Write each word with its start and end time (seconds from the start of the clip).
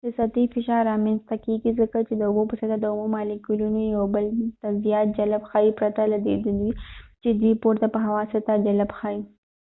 د 0.05 0.07
سطحې 0.17 0.45
فشار 0.55 0.81
رامینځته 0.91 1.35
کیږي 1.45 1.71
ځکه 1.79 1.97
چې 2.07 2.13
د 2.15 2.21
اوبو 2.29 2.43
په 2.49 2.55
سطح 2.61 2.77
د 2.81 2.85
اوبو 2.91 3.05
مالیکولونه 3.15 3.81
یو 3.95 4.03
بل 4.15 4.25
ته 4.61 4.67
زیات 4.83 5.07
جلب 5.17 5.41
ښئیي 5.49 5.71
پرته 5.79 6.01
له 6.11 6.17
دی 6.25 6.33
چی 7.21 7.29
دوئ 7.39 7.53
پورته 7.63 7.87
په 7.93 7.99
هوا 8.05 8.23
سطح 8.33 8.53
جلب 8.65 8.89
ښئیي 8.99 9.19